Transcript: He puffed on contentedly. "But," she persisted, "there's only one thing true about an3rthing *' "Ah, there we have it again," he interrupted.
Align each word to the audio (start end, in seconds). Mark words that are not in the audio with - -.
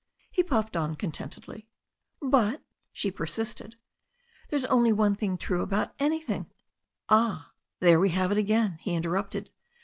He 0.31 0.41
puffed 0.41 0.75
on 0.75 0.95
contentedly. 0.95 1.67
"But," 2.23 2.63
she 2.91 3.11
persisted, 3.11 3.75
"there's 4.49 4.65
only 4.65 4.91
one 4.91 5.13
thing 5.13 5.37
true 5.37 5.61
about 5.61 5.95
an3rthing 5.99 6.47
*' 6.83 6.85
"Ah, 7.09 7.51
there 7.81 7.99
we 7.99 8.09
have 8.09 8.31
it 8.31 8.37
again," 8.39 8.79
he 8.81 8.95
interrupted. 8.95 9.51